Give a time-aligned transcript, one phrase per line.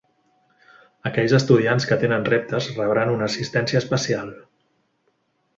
[1.09, 4.37] Aquells estudiants que tenen reptes rebran una assistència especial.